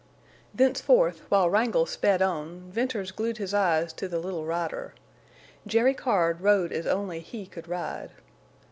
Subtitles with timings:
[0.51, 4.95] Thenceforth, while Wrangle sped on, Venters glued his eyes to the little rider.
[5.67, 8.09] Jerry Card rode as only he could ride.